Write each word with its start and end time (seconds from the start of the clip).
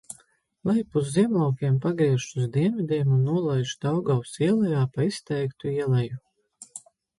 Lejpus 0.69 1.11
Ziemlaukiem 1.17 1.75
pagriežas 1.83 2.25
uz 2.39 2.47
dienvidiem 2.55 3.13
un 3.17 3.21
nolaižas 3.27 3.75
Daugavas 3.87 4.35
ielejā 4.49 4.83
pa 4.97 5.09
izteiktu 5.13 5.73
ieleju. 5.79 6.21